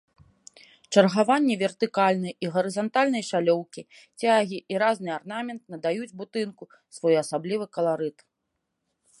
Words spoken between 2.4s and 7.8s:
і гарызантальнай шалёўкі, цягі і разны арнамент надаюць будынку своеасаблівы